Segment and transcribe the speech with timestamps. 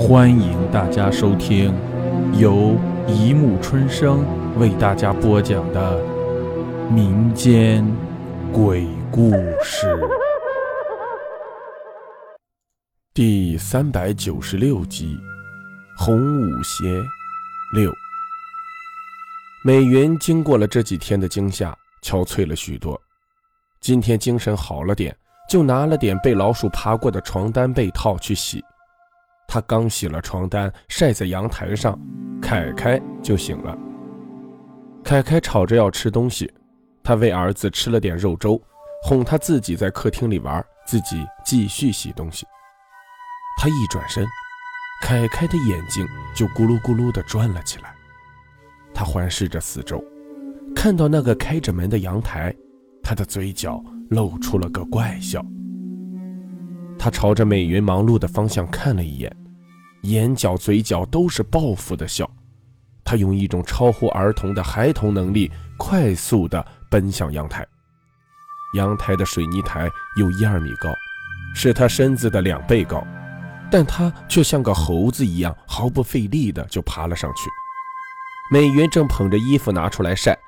[0.00, 1.74] 欢迎大家收听
[2.32, 2.74] 由
[3.06, 4.24] 一木春生
[4.58, 6.02] 为大家播讲的
[6.90, 7.86] 民间
[8.50, 9.30] 鬼故
[9.62, 9.86] 事
[13.12, 15.20] 第三百九十六集
[16.02, 16.88] 《红舞鞋
[17.74, 17.90] 六》。
[19.62, 22.98] 美云经过了这几天的惊吓，憔悴了许多。
[23.82, 25.14] 今天精神好了点，
[25.46, 28.64] 就拿了点被老鼠爬过的床单被套去洗。
[29.52, 31.98] 他刚洗了床单，晒在阳台上，
[32.40, 33.76] 凯凯就醒了。
[35.02, 36.48] 凯凯吵着要吃东西，
[37.02, 38.62] 他喂儿子吃了点肉粥，
[39.02, 42.46] 哄他自己在客厅里玩，自己继续洗东西。
[43.58, 44.24] 他一转身，
[45.02, 47.92] 凯凯的眼睛就咕噜咕噜地转了起来。
[48.94, 50.00] 他环视着四周，
[50.76, 52.54] 看到那个开着门的阳台，
[53.02, 55.44] 他的嘴角露出了个怪笑。
[56.96, 59.36] 他朝着美云忙碌的方向看了一眼。
[60.02, 62.30] 眼角、嘴角都是报复的笑，
[63.04, 67.66] 他用一种超乎儿童的孩童能力，快速地奔向阳台。
[68.74, 70.88] 阳台的水泥台有一二米高，
[71.54, 73.04] 是他身子的两倍高，
[73.70, 77.50] 但他却像个猴子一样，毫不费力地就爬了上去。
[78.52, 80.38] 美云正捧着衣服拿出来晒，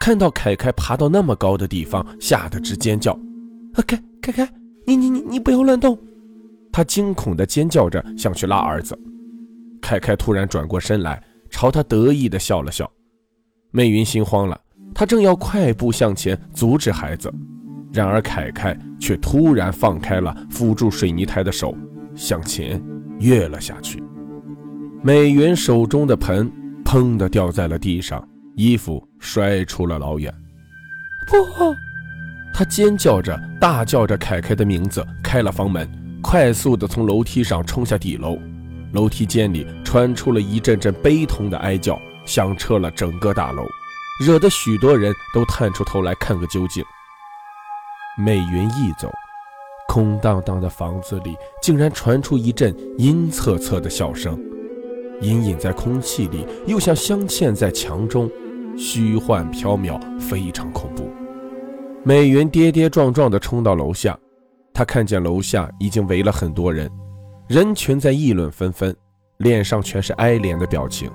[0.00, 3.12] 看到凯凯爬到那么高的地方，吓得直尖叫
[3.74, 4.48] ：“啊，凯凯凯，
[4.86, 5.98] 你你你你不要乱动！”
[6.72, 8.98] 他惊恐地尖叫着，想去拉儿子。
[9.80, 12.90] 凯凯突然转过身来，朝他得意地笑了笑。
[13.70, 14.58] 美云心慌了，
[14.94, 17.32] 她正要快步向前阻止孩子，
[17.92, 21.76] 然而凯凯却突然放开了扶住水泥台的手，
[22.14, 22.82] 向前
[23.18, 24.02] 跃了下去。
[25.02, 26.50] 美云手中的盆
[26.84, 30.32] 砰地掉在了地上，衣服摔出了老远。
[31.26, 31.36] 不！
[32.54, 35.86] 她尖叫着，大叫着凯凯的名字，开了房门。
[36.22, 38.38] 快速地从楼梯上冲下底楼，
[38.92, 43.64] 楼梯间里传出了一阵阵悲痛的哀叫，响彻了整个大楼，
[44.24, 46.82] 惹得许多人都探出头来看个究竟。
[48.16, 49.10] 美云一走，
[49.88, 54.38] 空荡荡的房子里竟然传出一阵阴恻恻的笑声，
[55.20, 58.30] 隐隐在空气里，又像镶嵌在墙中，
[58.78, 61.10] 虚幻缥缈，非常恐怖。
[62.04, 64.18] 美云跌跌撞撞地冲到楼下。
[64.74, 66.90] 他看见楼下已经围了很多人，
[67.46, 68.94] 人群在议论纷纷，
[69.38, 71.10] 脸上全是哀怜的表情。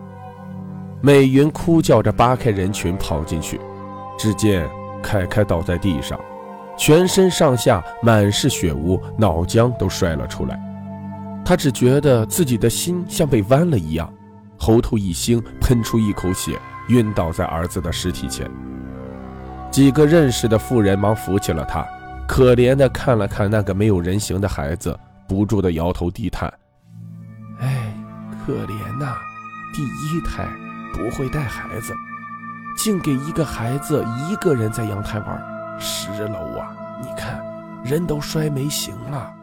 [1.01, 3.59] 美云哭叫着扒开人群跑进去，
[4.17, 4.69] 只见
[5.01, 6.19] 凯凯倒在地上，
[6.77, 10.59] 全身上下满是血污，脑浆都摔了出来。
[11.43, 14.11] 他只觉得自己的心像被剜了一样，
[14.57, 16.59] 喉头一腥，喷出一口血，
[16.89, 18.49] 晕倒在儿子的尸体前。
[19.71, 21.87] 几个认识的妇人忙扶起了他。
[22.27, 26.53] 可怜的看了看那个没有人形的孩子，不住的摇头低叹
[27.59, 27.95] ：“哎，
[28.45, 29.15] 可怜呐，
[29.73, 30.45] 第一胎
[30.93, 31.93] 不会带孩子，
[32.77, 35.41] 竟给一个孩子一个人在阳台玩。
[35.79, 37.41] 十楼啊，你看
[37.83, 39.33] 人都摔没形了。”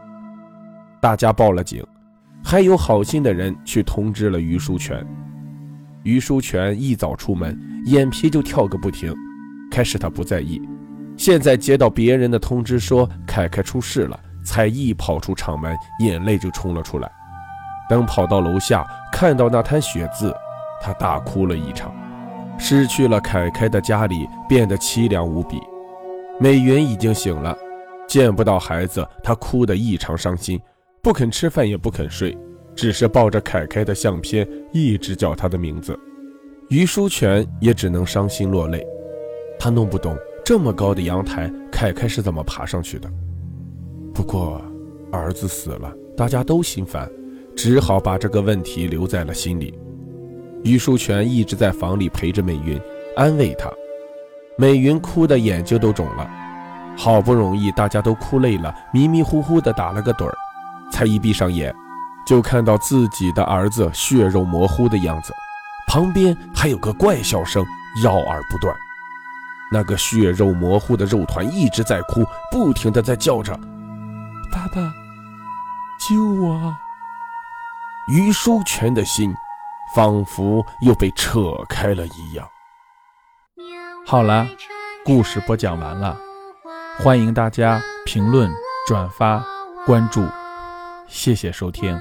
[1.01, 1.85] 大家报了警，
[2.45, 5.05] 还有好心的人去通知了于书全。
[6.03, 9.13] 于书全一早出门，眼皮就跳个不停。
[9.71, 10.61] 开始他不在意。
[11.17, 17.11] 现在接到别人的通知说凯凯出事了，才一跑出厂门，眼泪就冲了出来。
[17.89, 20.35] 等跑到楼下，看到那滩血渍，
[20.83, 21.95] 他大哭了一场。
[22.59, 25.61] 失去了凯凯的家里变得凄凉无比。
[26.41, 27.57] 美云已经醒了，
[28.09, 30.61] 见不到孩子，她哭得异常伤心，
[31.03, 32.37] 不肯吃饭，也不肯睡，
[32.75, 35.99] 只是抱着凯凯的相片，一直叫他的名字。
[36.71, 38.85] 于书全也只能伤心落泪，
[39.59, 40.17] 他弄不懂。
[40.45, 43.11] 这么高的阳台，凯凯是怎么爬上去的？
[44.13, 44.61] 不过，
[45.11, 47.11] 儿子死了，大家都心烦，
[47.57, 49.73] 只好把这个问题留在了心里。
[50.63, 52.79] 于书全一直在房里陪着美云，
[53.17, 53.71] 安慰她。
[54.59, 56.31] 美云哭的眼睛都肿了，
[56.95, 60.35] 好不容易大家都哭累了，迷迷糊糊的打了个盹儿，
[60.93, 61.75] 才一闭上眼，
[62.27, 65.33] 就看到自己的儿子血肉模糊的样子，
[65.89, 67.65] 旁边还有个怪笑声
[68.03, 68.77] 绕耳不断。
[69.71, 73.59] 那个血肉模糊的肉团一直在哭，不停的在叫着
[74.53, 74.93] ：“爸爸，
[76.09, 76.77] 救我！”
[78.09, 79.35] 于书全的心
[79.95, 82.47] 仿佛又被扯开了一样。
[84.07, 84.47] 好了，
[85.05, 86.17] 故事播讲完了，
[86.99, 88.53] 欢迎大家评论、
[88.87, 89.43] 转发、
[89.87, 90.29] 关注，
[91.09, 91.99] 谢谢收听。